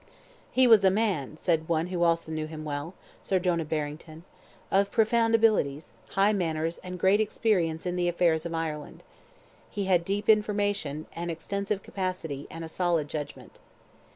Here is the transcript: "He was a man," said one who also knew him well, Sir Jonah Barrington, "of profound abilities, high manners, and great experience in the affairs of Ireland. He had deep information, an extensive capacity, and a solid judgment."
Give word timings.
"He 0.51 0.65
was 0.65 0.83
a 0.83 0.89
man," 0.89 1.37
said 1.37 1.69
one 1.69 1.85
who 1.89 2.01
also 2.01 2.31
knew 2.31 2.47
him 2.47 2.65
well, 2.65 2.95
Sir 3.21 3.37
Jonah 3.37 3.63
Barrington, 3.65 4.23
"of 4.71 4.89
profound 4.89 5.35
abilities, 5.35 5.91
high 6.15 6.33
manners, 6.33 6.79
and 6.79 6.97
great 6.99 7.21
experience 7.21 7.85
in 7.85 7.95
the 7.97 8.07
affairs 8.09 8.43
of 8.43 8.55
Ireland. 8.55 9.03
He 9.69 9.83
had 9.83 10.03
deep 10.03 10.27
information, 10.27 11.05
an 11.15 11.29
extensive 11.29 11.83
capacity, 11.83 12.47
and 12.49 12.65
a 12.65 12.67
solid 12.67 13.09
judgment." 13.09 13.59